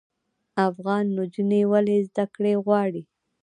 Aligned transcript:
افغان 0.69 1.05
نجونې 1.17 1.61
ولې 1.71 1.97
زده 2.07 2.25
کړې 2.33 2.53
غواړي؟ 2.65 3.03